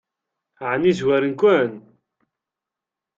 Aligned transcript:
Ɛni 0.69 0.91
zwaren-ken? 0.99 1.71